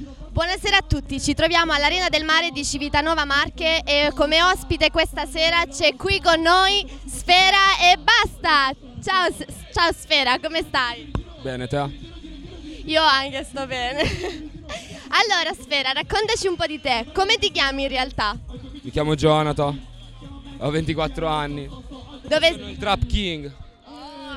Buonasera 0.00 0.76
a 0.76 0.82
tutti, 0.86 1.20
ci 1.20 1.34
troviamo 1.34 1.72
all'Arena 1.72 2.08
del 2.08 2.22
Mare 2.24 2.52
di 2.52 2.64
Civitanova 2.64 3.24
Marche 3.24 3.82
e 3.84 4.12
come 4.14 4.40
ospite 4.40 4.92
questa 4.92 5.26
sera 5.26 5.66
c'è 5.66 5.96
qui 5.96 6.20
con 6.20 6.40
noi 6.40 6.86
Sfera 7.04 7.76
e 7.80 7.96
basta! 7.96 8.72
Ciao, 9.02 9.28
ciao 9.72 9.92
Sfera, 9.92 10.38
come 10.38 10.62
stai? 10.62 11.10
Bene, 11.42 11.66
te? 11.66 11.84
Io 12.84 13.02
anche 13.02 13.42
sto 13.42 13.66
bene. 13.66 14.02
allora 15.08 15.52
Sfera, 15.60 15.90
raccontaci 15.90 16.46
un 16.46 16.54
po' 16.54 16.66
di 16.66 16.80
te, 16.80 17.06
come 17.12 17.36
ti 17.36 17.50
chiami 17.50 17.82
in 17.82 17.88
realtà? 17.88 18.38
Mi 18.82 18.92
chiamo 18.92 19.16
Jonathan, 19.16 19.84
ho 20.58 20.70
24 20.70 21.26
anni. 21.26 21.68
Dove... 22.22 22.52
Sono 22.52 22.68
il 22.68 22.78
Trap 22.78 23.04
King. 23.04 23.52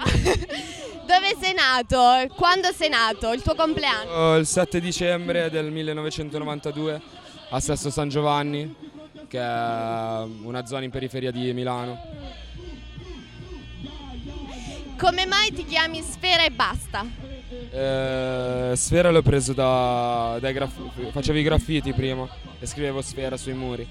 Dove 1.12 1.36
sei 1.38 1.54
nato? 1.54 2.34
Quando 2.36 2.72
sei 2.72 2.88
nato? 2.88 3.34
Il 3.34 3.42
tuo 3.42 3.54
compleanno? 3.54 4.38
Il 4.38 4.46
7 4.46 4.80
dicembre 4.80 5.50
del 5.50 5.70
1992 5.70 7.02
a 7.50 7.60
Sesto 7.60 7.90
San 7.90 8.08
Giovanni, 8.08 8.74
che 9.28 9.38
è 9.38 10.24
una 10.44 10.66
zona 10.66 10.86
in 10.86 10.90
periferia 10.90 11.30
di 11.30 11.52
Milano. 11.52 12.02
Come 14.98 15.26
mai 15.26 15.52
ti 15.52 15.66
chiami 15.66 16.02
Sfera 16.02 16.46
e 16.46 16.52
basta? 16.52 17.06
Eh, 17.72 18.72
sfera 18.74 19.12
l'ho 19.12 19.22
preso 19.22 19.52
da, 19.52 20.38
dai 20.40 20.54
graffiti, 20.54 21.10
facevo 21.12 21.38
i 21.38 21.44
graffiti 21.44 21.92
prima 21.92 22.26
e 22.58 22.66
scrivevo 22.66 23.02
Sfera 23.02 23.36
sui 23.36 23.54
muri. 23.54 23.86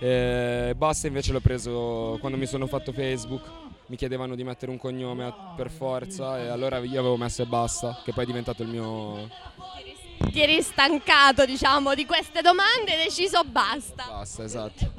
E 0.00 0.74
basta 0.76 1.06
invece 1.06 1.30
l'ho 1.30 1.40
preso 1.40 2.16
quando 2.18 2.36
mi 2.36 2.46
sono 2.46 2.66
fatto 2.66 2.90
Facebook 2.92 3.65
mi 3.86 3.96
chiedevano 3.96 4.34
di 4.34 4.42
mettere 4.42 4.70
un 4.70 4.78
cognome 4.78 5.32
per 5.56 5.70
forza 5.70 6.38
e 6.38 6.48
allora 6.48 6.78
io 6.78 6.98
avevo 6.98 7.16
messo 7.16 7.42
e 7.42 7.46
basta, 7.46 8.00
che 8.04 8.12
poi 8.12 8.24
è 8.24 8.26
diventato 8.26 8.62
il 8.62 8.68
mio... 8.68 9.28
Ti 10.30 10.40
eri 10.42 10.60
stancato, 10.62 11.44
diciamo, 11.44 11.94
di 11.94 12.04
queste 12.04 12.40
domande 12.40 12.92
e 12.92 12.96
hai 12.96 13.04
deciso 13.04 13.42
basta. 13.44 14.04
Basta, 14.08 14.42
esatto. 14.44 14.95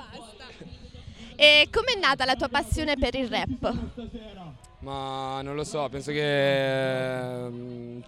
E 1.39 1.67
com'è 1.71 1.99
nata 1.99 2.25
la 2.25 2.33
tua 2.33 2.47
passione 2.47 2.95
per 2.95 3.13
il 3.13 3.29
rap? 3.29 3.75
Ma 4.79 5.39
non 5.43 5.53
lo 5.53 5.63
so, 5.63 5.87
penso 5.87 6.11
che 6.11 7.47
mm, 7.47 7.99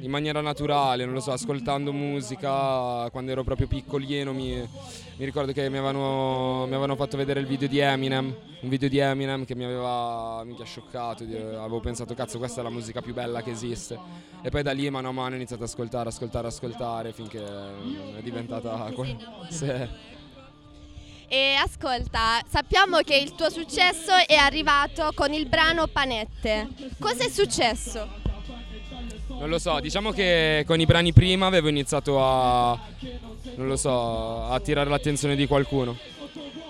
in 0.00 0.10
maniera 0.10 0.40
naturale, 0.40 1.04
non 1.04 1.12
lo 1.12 1.20
so, 1.20 1.32
ascoltando 1.32 1.92
musica 1.92 3.10
quando 3.10 3.32
ero 3.32 3.44
proprio 3.44 3.66
piccolino 3.66 4.32
mi, 4.32 4.54
mi 4.56 5.24
ricordo 5.26 5.52
che 5.52 5.68
mi 5.68 5.76
avevano, 5.76 6.64
mi 6.64 6.72
avevano, 6.72 6.96
fatto 6.96 7.18
vedere 7.18 7.40
il 7.40 7.46
video 7.46 7.68
di 7.68 7.78
Eminem, 7.78 8.34
un 8.60 8.68
video 8.70 8.88
di 8.88 8.96
Eminem 8.96 9.44
che 9.44 9.54
mi 9.54 9.64
aveva 9.64 10.42
mica 10.44 10.64
scioccato, 10.64 11.24
avevo 11.24 11.80
pensato 11.80 12.14
cazzo 12.14 12.38
questa 12.38 12.60
è 12.60 12.62
la 12.62 12.70
musica 12.70 13.02
più 13.02 13.12
bella 13.12 13.42
che 13.42 13.50
esiste 13.50 13.98
e 14.40 14.48
poi 14.48 14.62
da 14.62 14.72
lì 14.72 14.88
mano 14.88 15.10
a 15.10 15.12
mano 15.12 15.32
ho 15.32 15.36
iniziato 15.36 15.64
ad 15.64 15.68
ascoltare, 15.68 16.08
ascoltare, 16.08 16.46
ascoltare 16.46 17.12
finché 17.12 17.44
è 17.44 18.22
diventata... 18.22 18.90
Sì. 19.50 20.08
E 21.32 21.54
ascolta, 21.54 22.40
sappiamo 22.48 22.98
che 23.02 23.16
il 23.16 23.36
tuo 23.36 23.50
successo 23.50 24.10
è 24.26 24.34
arrivato 24.34 25.12
con 25.14 25.32
il 25.32 25.46
brano 25.46 25.86
Panette. 25.86 26.66
Cosa 26.98 27.24
è 27.24 27.28
successo? 27.28 28.04
Non 29.28 29.48
lo 29.48 29.60
so, 29.60 29.78
diciamo 29.78 30.10
che 30.10 30.64
con 30.66 30.80
i 30.80 30.86
brani 30.86 31.12
prima 31.12 31.46
avevo 31.46 31.68
iniziato 31.68 32.20
a, 32.20 32.76
non 33.54 33.68
lo 33.68 33.76
so, 33.76 34.42
a 34.42 34.54
attirare 34.54 34.90
l'attenzione 34.90 35.36
di 35.36 35.46
qualcuno. 35.46 35.96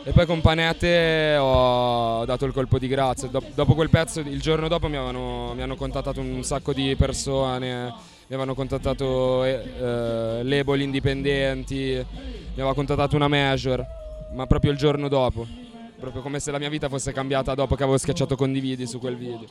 E 0.04 0.12
poi 0.12 0.26
con 0.26 0.42
Panette 0.42 1.38
ho 1.38 2.26
dato 2.26 2.44
il 2.44 2.52
colpo 2.52 2.78
di 2.78 2.86
grazia. 2.86 3.30
Dopo 3.30 3.74
quel 3.74 3.88
pezzo, 3.88 4.20
il 4.20 4.42
giorno 4.42 4.68
dopo 4.68 4.88
mi, 4.88 4.96
avevano, 4.96 5.54
mi 5.54 5.62
hanno 5.62 5.76
contattato 5.76 6.20
un 6.20 6.44
sacco 6.44 6.74
di 6.74 6.94
persone, 6.96 7.84
mi 7.86 8.26
avevano 8.26 8.54
contattato 8.54 9.42
eh, 9.42 9.52
eh 9.52 10.42
label 10.42 10.82
indipendenti, 10.82 11.94
mi 11.94 12.52
aveva 12.52 12.74
contattato 12.74 13.16
una 13.16 13.26
major, 13.26 13.99
ma 14.32 14.46
proprio 14.46 14.72
il 14.72 14.78
giorno 14.78 15.08
dopo 15.08 15.68
proprio 16.00 16.22
come 16.22 16.40
se 16.40 16.50
la 16.50 16.58
mia 16.58 16.70
vita 16.70 16.88
fosse 16.88 17.12
cambiata 17.12 17.54
dopo 17.54 17.76
che 17.76 17.82
avevo 17.82 17.98
schiacciato 17.98 18.34
condividi 18.34 18.86
su 18.86 18.98
quel 18.98 19.16
video. 19.16 19.46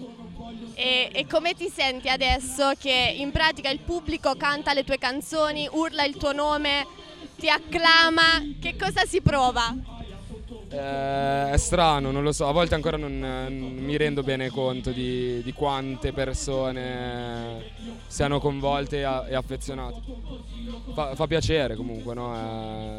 E, 0.73 1.09
e, 1.13 1.28
come 1.28 1.53
ti 1.53 1.69
senti 1.69 2.09
adesso 2.09 2.72
che 2.78 3.16
in 3.18 3.31
pratica 3.31 3.69
il 3.69 3.79
pubblico 3.79 4.35
canta 4.35 4.73
le 4.73 4.84
tue 4.84 4.97
canzoni, 4.97 5.69
urla 5.72 6.03
il 6.03 6.18
tuo 6.18 6.34
nome, 6.34 6.88
ti 7.38 7.47
acclama? 7.50 8.56
Che 8.59 8.75
cosa 8.75 9.06
si 9.06 9.22
prova? 9.22 9.99
Eh, 10.72 11.52
è 11.52 11.57
strano, 11.57 12.12
non 12.12 12.22
lo 12.22 12.31
so, 12.31 12.47
a 12.47 12.52
volte 12.52 12.75
ancora 12.75 12.96
non, 12.96 13.18
non 13.18 13.75
mi 13.75 13.97
rendo 13.97 14.22
bene 14.22 14.50
conto 14.50 14.91
di, 14.91 15.41
di, 15.41 15.52
quante 15.52 16.13
persone 16.13 17.72
siano 18.06 18.40
coinvolte 18.40 19.00
e, 19.00 19.35
affezionate. 19.35 20.00
Fa, 20.94 21.16
fa 21.16 21.25
piacere 21.25 21.75
comunque, 21.75 22.13
no? 22.13 22.35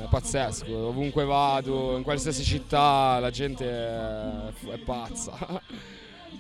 è, 0.03 0.09
pazzesco, 0.09 0.89
ovunque 0.89 1.25
vado, 1.25 1.97
in 1.97 2.03
qualsiasi 2.03 2.43
città 2.43 3.21
la 3.21 3.31
gente 3.31 3.65
è, 3.65 4.73
è 4.73 4.79
pazza. 4.79 5.63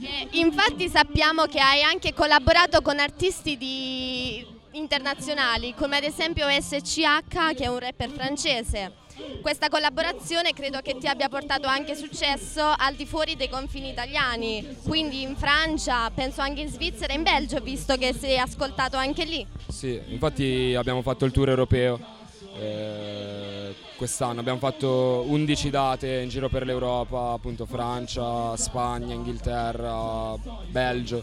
Eh, 0.03 0.29
infatti 0.39 0.89
sappiamo 0.89 1.45
che 1.45 1.61
hai 1.61 1.83
anche 1.83 2.13
collaborato 2.13 2.81
con 2.81 2.99
artisti 2.99 3.57
di... 3.57 4.45
internazionali, 4.73 5.75
come 5.75 5.99
ad 5.99 6.05
esempio 6.05 6.47
SCH 6.49 7.55
che 7.55 7.65
è 7.65 7.67
un 7.69 7.79
rapper 7.79 8.11
francese. 8.11 8.93
Questa 9.41 9.69
collaborazione 9.69 10.53
credo 10.53 10.81
che 10.81 10.97
ti 10.99 11.07
abbia 11.07 11.29
portato 11.29 11.67
anche 11.67 11.95
successo 11.95 12.63
al 12.63 12.95
di 12.95 13.07
fuori 13.07 13.37
dei 13.37 13.49
confini 13.49 13.91
italiani, 13.91 14.77
quindi 14.85 15.23
in 15.23 15.37
Francia, 15.37 16.11
penso 16.11 16.41
anche 16.41 16.61
in 16.61 16.69
Svizzera 16.69 17.13
e 17.13 17.17
in 17.17 17.23
Belgio, 17.23 17.59
visto 17.61 17.97
che 17.97 18.13
sei 18.13 18.39
ascoltato 18.39 18.97
anche 18.97 19.25
lì. 19.25 19.47
Sì, 19.69 20.01
infatti 20.09 20.75
abbiamo 20.77 21.03
fatto 21.03 21.25
il 21.25 21.33
tour 21.33 21.49
europeo 21.49 22.19
eh, 22.57 23.75
quest'anno, 23.97 24.41
abbiamo 24.41 24.59
fatto 24.59 25.25
11 25.27 25.71
date 25.71 26.21
in 26.21 26.29
giro 26.29 26.49
per 26.49 26.65
l'Europa, 26.65 27.33
appunto 27.33 27.65
Francia, 27.67 28.57
Spagna, 28.57 29.15
Inghilterra, 29.15 30.35
Belgio. 30.69 31.23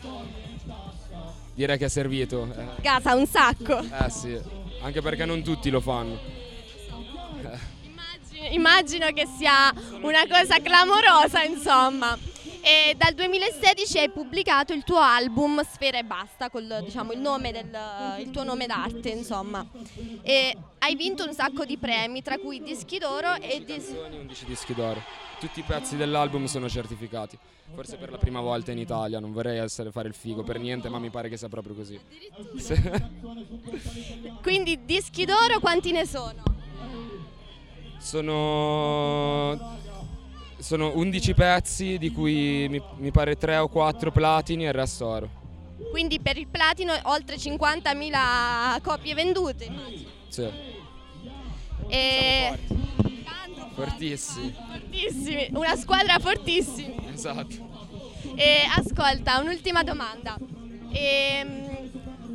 Direi 1.53 1.77
che 1.77 1.85
è 1.85 1.89
servito. 1.89 2.47
Eh. 2.55 2.81
Casa 2.81 3.15
un 3.15 3.25
sacco. 3.25 3.79
Eh 3.79 4.09
sì, 4.09 4.39
anche 4.81 5.01
perché 5.01 5.25
non 5.25 5.41
tutti 5.43 5.69
lo 5.69 5.81
fanno 5.81 6.17
immagino 8.51 9.07
che 9.11 9.27
sia 9.37 9.73
una 10.01 10.27
cosa 10.27 10.59
clamorosa, 10.61 11.43
insomma. 11.43 12.17
E 12.61 12.95
dal 12.97 13.13
2016 13.13 13.99
hai 13.99 14.09
pubblicato 14.09 14.73
il 14.73 14.83
tuo 14.83 14.97
album 14.97 15.63
Sfera 15.63 15.99
e 15.99 16.03
Basta, 16.03 16.49
col 16.49 16.81
diciamo, 16.83 17.13
il, 17.13 17.19
nome 17.19 17.53
del, 17.53 17.69
il 18.19 18.29
tuo 18.29 18.43
nome 18.43 18.65
d'arte, 18.65 19.09
insomma. 19.09 19.65
E 20.21 20.53
hai 20.79 20.95
vinto 20.95 21.25
un 21.25 21.33
sacco 21.33 21.63
di 21.63 21.77
premi, 21.77 22.21
tra 22.21 22.37
cui 22.37 22.61
dischi 22.61 22.97
d'oro 22.97 23.35
e 23.35 23.63
dis- 23.63 23.95
11 24.11 24.45
dischi 24.45 24.73
d'oro. 24.73 25.01
Tutti 25.39 25.59
i 25.59 25.63
pezzi 25.63 25.95
dell'album 25.95 26.45
sono 26.45 26.67
certificati. 26.67 27.37
Forse 27.73 27.95
per 27.95 28.11
la 28.11 28.17
prima 28.17 28.41
volta 28.41 28.71
in 28.71 28.79
Italia, 28.79 29.19
non 29.19 29.31
vorrei 29.31 29.59
essere 29.59 29.91
fare 29.91 30.07
il 30.07 30.13
figo 30.13 30.43
per 30.43 30.59
niente, 30.59 30.89
ma 30.89 30.99
mi 30.99 31.09
pare 31.09 31.29
che 31.29 31.37
sia 31.37 31.47
proprio 31.47 31.75
così. 31.75 31.97
Quindi 34.41 34.83
dischi 34.83 35.25
d'oro 35.25 35.59
quanti 35.59 35.91
ne 35.91 36.05
sono? 36.05 36.43
Sono, 37.97 39.77
sono 40.57 40.91
11 40.95 41.33
pezzi 41.33 41.97
di 41.97 42.11
cui 42.11 42.67
mi, 42.69 42.81
mi 42.97 43.11
pare 43.11 43.35
3 43.35 43.57
o 43.57 43.67
4 43.67 44.11
platini 44.11 44.65
e 44.65 44.67
il 44.67 44.73
resto 44.73 45.05
oro. 45.05 45.29
Quindi 45.91 46.19
per 46.19 46.37
il 46.37 46.47
platino 46.47 46.93
oltre 47.03 47.35
50.000 47.35 48.81
copie 48.81 49.13
vendute? 49.13 49.71
Sì. 50.29 50.49
E... 51.87 52.57
Fortissimi. 53.73 54.55
Fortissimi, 54.71 55.49
una 55.53 55.75
squadra 55.75 56.17
fortissima. 56.19 56.95
Esatto. 57.13 57.55
E 58.35 58.63
ascolta, 58.75 59.39
un'ultima 59.39 59.83
domanda. 59.83 60.37
E, 60.91 61.39
ehm, 61.39 61.66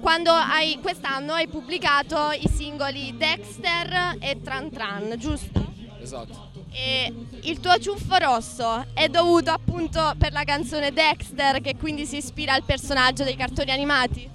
quando 0.02 0.32
hai, 0.32 0.80
quest'anno 0.82 1.32
hai 1.32 1.46
pubblicato 1.46 2.32
i 2.32 2.48
singoli 2.52 3.16
Dexter 3.16 4.16
e 4.18 4.40
Tran 4.42 4.68
Tran, 4.68 5.14
giusto? 5.16 5.64
Esatto. 6.00 6.50
E 6.72 7.14
il 7.42 7.60
tuo 7.60 7.78
ciuffo 7.78 8.16
rosso 8.16 8.84
è 8.94 9.08
dovuto 9.08 9.52
appunto 9.52 10.12
per 10.18 10.32
la 10.32 10.42
canzone 10.42 10.92
Dexter 10.92 11.60
che 11.60 11.76
quindi 11.76 12.04
si 12.04 12.16
ispira 12.16 12.52
al 12.54 12.64
personaggio 12.64 13.22
dei 13.22 13.36
cartoni 13.36 13.70
animati? 13.70 14.28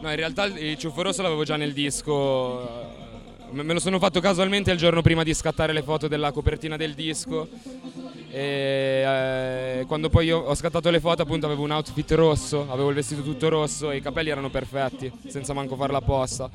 No, 0.00 0.10
in 0.10 0.16
realtà 0.16 0.46
il 0.46 0.76
ciuffo 0.76 1.02
rosso 1.02 1.22
l'avevo 1.22 1.44
già 1.44 1.56
nel 1.56 1.72
disco. 1.72 2.92
Me 3.52 3.72
lo 3.72 3.78
sono 3.78 4.00
fatto 4.00 4.18
casualmente 4.18 4.72
il 4.72 4.78
giorno 4.78 5.00
prima 5.00 5.22
di 5.22 5.32
scattare 5.32 5.72
le 5.72 5.82
foto 5.82 6.08
della 6.08 6.32
copertina 6.32 6.76
del 6.76 6.94
disco. 6.94 7.48
E 8.36 9.78
eh, 9.78 9.84
quando 9.86 10.08
poi 10.08 10.32
ho 10.32 10.52
scattato 10.56 10.90
le 10.90 10.98
foto 10.98 11.22
appunto 11.22 11.46
avevo 11.46 11.62
un 11.62 11.70
outfit 11.70 12.10
rosso, 12.14 12.66
avevo 12.68 12.88
il 12.88 12.96
vestito 12.96 13.22
tutto 13.22 13.48
rosso 13.48 13.92
e 13.92 13.98
i 13.98 14.00
capelli 14.00 14.30
erano 14.30 14.50
perfetti, 14.50 15.12
senza 15.28 15.52
manco 15.52 15.76
farla 15.76 15.98
apposta. 15.98 16.50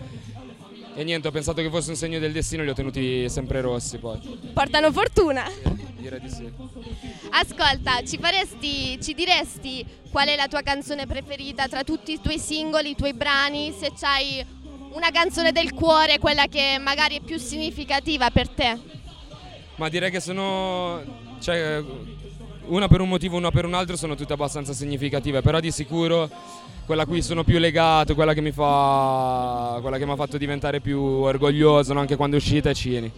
E 0.93 1.03
niente, 1.05 1.29
ho 1.29 1.31
pensato 1.31 1.61
che 1.61 1.69
fosse 1.69 1.91
un 1.91 1.95
segno 1.95 2.19
del 2.19 2.33
destino 2.33 2.63
e 2.63 2.65
li 2.65 2.71
ho 2.71 2.73
tenuti 2.73 3.29
sempre 3.29 3.61
rossi 3.61 3.97
poi. 3.97 4.19
Portano 4.53 4.91
fortuna? 4.91 5.49
Sì, 5.49 5.85
direi 5.95 6.19
di 6.19 6.29
sì. 6.29 6.51
Ascolta, 7.29 8.03
ci, 8.03 8.17
faresti, 8.17 9.01
ci 9.01 9.13
diresti 9.13 9.85
qual 10.11 10.27
è 10.27 10.35
la 10.35 10.49
tua 10.49 10.61
canzone 10.61 11.07
preferita 11.07 11.69
tra 11.69 11.85
tutti 11.85 12.11
i 12.11 12.19
tuoi 12.19 12.39
singoli, 12.39 12.89
i 12.89 12.95
tuoi 12.95 13.13
brani? 13.13 13.71
Se 13.71 13.93
c'hai 13.97 14.45
Una 14.91 15.11
canzone 15.11 15.53
del 15.53 15.73
cuore, 15.73 16.19
quella 16.19 16.47
che 16.47 16.77
magari 16.77 17.15
è 17.15 17.21
più 17.21 17.37
significativa 17.37 18.29
per 18.31 18.49
te? 18.49 18.77
Ma 19.75 19.87
direi 19.87 20.11
che 20.11 20.19
sono... 20.19 21.27
Cioè, 21.39 21.83
una 22.65 22.87
per 22.87 23.01
un 23.01 23.09
motivo, 23.09 23.37
una 23.37 23.51
per 23.51 23.65
un 23.65 23.73
altro 23.73 23.95
sono 23.95 24.15
tutte 24.15 24.33
abbastanza 24.33 24.73
significative, 24.73 25.41
però 25.41 25.59
di 25.59 25.71
sicuro 25.71 26.29
quella 26.85 27.03
a 27.03 27.05
cui 27.05 27.21
sono 27.21 27.43
più 27.43 27.59
legato, 27.59 28.15
quella 28.15 28.33
che 28.33 28.41
mi 28.41 28.51
fa 28.51 29.77
quella 29.81 29.97
che 29.97 30.05
mi 30.05 30.11
ha 30.11 30.15
fatto 30.15 30.37
diventare 30.37 30.79
più 30.79 30.99
orgoglioso 30.99 31.93
no? 31.93 31.99
anche 31.99 32.15
quando 32.15 32.35
è 32.35 32.39
uscita 32.39 32.69
è 32.71 32.73
Cini. 32.73 33.11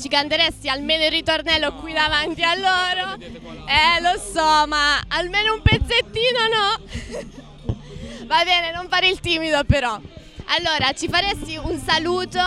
Ci 0.00 0.08
canteresti 0.08 0.68
almeno 0.68 1.04
il 1.04 1.10
ritornello 1.10 1.74
qui 1.74 1.92
davanti 1.92 2.42
a 2.42 2.54
loro? 2.56 3.14
Eh 3.20 4.00
lo 4.00 4.18
so, 4.18 4.66
ma 4.66 5.00
almeno 5.08 5.54
un 5.54 5.62
pezzettino 5.62 6.40
no? 6.52 7.74
Va 8.26 8.42
bene, 8.44 8.72
non 8.74 8.88
fare 8.88 9.08
il 9.08 9.20
timido 9.20 9.62
però. 9.64 10.00
Allora, 10.46 10.92
ci 10.92 11.08
faresti 11.08 11.56
un 11.62 11.78
saluto 11.78 12.40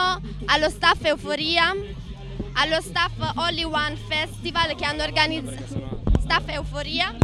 allo 0.47 0.69
staff 0.69 1.03
Euforia, 1.05 1.73
allo 2.55 2.81
staff 2.81 3.11
Only 3.35 3.63
One 3.63 3.95
Festival 4.07 4.75
che 4.75 4.85
hanno 4.85 5.03
organizzato... 5.03 6.01
Staff 6.21 6.47
Euforia. 6.49 7.15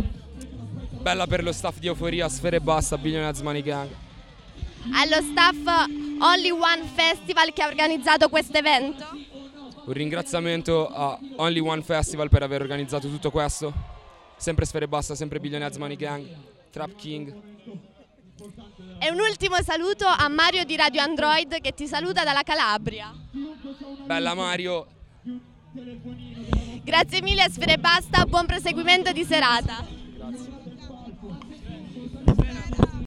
Bella 1.02 1.26
per 1.26 1.44
lo 1.44 1.52
staff 1.52 1.80
di 1.80 1.88
Euforia, 1.88 2.30
Sfere 2.30 2.62
Basta, 2.62 2.98
Billionaires 2.98 3.42
Money 3.42 3.64
Gang. 3.64 3.90
Allo 4.94 5.22
staff 5.22 5.88
Only 6.20 6.52
One 6.52 6.84
Festival 6.94 7.52
che 7.54 7.64
ha 7.64 7.68
organizzato 7.68 8.30
questo 8.30 8.58
evento. 8.58 9.06
Un 9.86 9.94
ringraziamento 9.94 10.88
a 10.88 11.18
Only 11.38 11.60
One 11.60 11.82
Festival 11.82 12.30
per 12.30 12.44
aver 12.44 12.62
organizzato 12.62 13.08
tutto 13.08 13.32
questo. 13.32 13.74
Sempre 14.38 14.66
Sfere 14.66 14.88
Basta, 14.88 15.16
sempre 15.16 15.40
Billionaires 15.40 15.78
Money 15.78 15.96
Gang, 15.96 16.28
Trap 16.72 16.96
King. 16.96 17.34
E 19.00 19.10
un 19.10 19.20
ultimo 19.20 19.56
saluto 19.64 20.06
a 20.06 20.28
Mario 20.28 20.64
di 20.64 20.76
Radio 20.76 21.02
Android 21.02 21.60
che 21.62 21.74
ti 21.74 21.88
saluta 21.88 22.24
dalla 22.24 22.44
Calabria. 22.44 23.12
Bella 24.06 24.36
Mario. 24.36 25.00
Grazie 26.84 27.22
mille, 27.22 27.46
Sfere 27.50 27.78
Basta, 27.78 28.26
buon 28.26 28.46
proseguimento 28.46 29.12
di 29.12 29.24
serata. 29.24 30.01